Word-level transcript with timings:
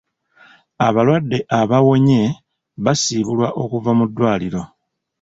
Abalwadde 0.87 1.37
abawonye 1.59 2.21
basiibulwa 2.83 3.47
okuva 3.63 3.91
mu 3.97 4.05
ddwaliro. 4.09 4.61